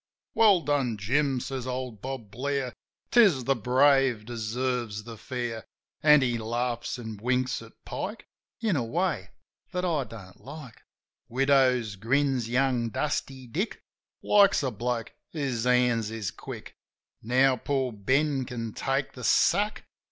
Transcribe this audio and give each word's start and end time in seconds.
"Well 0.33 0.61
done, 0.61 0.97
Jim," 0.97 1.39
says 1.39 1.67
old 1.67 2.01
Bob 2.01 2.31
Blair." 2.31 2.73
'Tis 3.11 3.43
the 3.43 3.53
brave 3.55 4.25
deserves 4.25 5.03
the 5.03 5.15
fair." 5.15 5.59
A 5.59 5.61
FREAK 5.61 5.61
OF 5.61 5.63
SPRING 5.63 6.13
35 6.13 6.13
An' 6.13 6.21
he 6.21 6.37
laughs 6.39 6.97
an' 6.97 7.17
winks 7.17 7.61
at 7.61 7.85
Pike 7.85 8.25
In 8.61 8.75
a 8.75 8.83
way 8.83 9.29
that 9.71 9.85
I 9.85 10.05
don't 10.05 10.43
like. 10.43 10.81
"Widders," 11.29 11.97
grins 11.97 12.49
young 12.49 12.89
Dusty 12.89 13.45
Dick, 13.45 13.83
"Likes 14.23 14.63
a 14.63 14.71
bloke 14.71 15.13
whose 15.33 15.65
hands 15.65 16.09
is 16.09 16.31
quick. 16.31 16.77
Now 17.21 17.55
poor 17.57 17.91
Ben 17.93 18.45
can 18.45 18.73
take 18.73 19.13
the 19.13 19.23
sack.'' 19.23 19.85